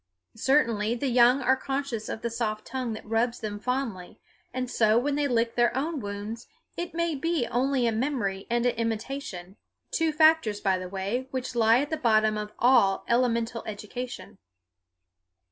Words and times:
Certainly 0.37 0.95
the 0.95 1.09
young 1.09 1.43
are 1.43 1.55
conscious 1.55 2.09
of 2.09 2.23
the 2.23 2.31
soft 2.31 2.65
tongue 2.65 2.93
that 2.93 3.05
rubs 3.05 3.39
them 3.39 3.59
fondly, 3.59 4.19
and 4.51 4.67
so 4.67 4.97
when 4.97 5.13
they 5.13 5.27
lick 5.27 5.53
their 5.53 5.77
own 5.77 5.99
wounds 5.99 6.47
it 6.75 6.95
may 6.95 7.13
be 7.13 7.45
only 7.51 7.85
a 7.85 7.91
memory 7.91 8.47
and 8.49 8.65
an 8.65 8.73
imitation, 8.77 9.57
two 9.91 10.11
factors, 10.11 10.59
by 10.59 10.79
the 10.79 10.89
way, 10.89 11.27
which 11.29 11.53
lie 11.53 11.81
at 11.81 11.91
the 11.91 11.97
bottom 11.97 12.35
of 12.35 12.51
all 12.57 13.05
elemental 13.07 13.63
education. 13.67 14.39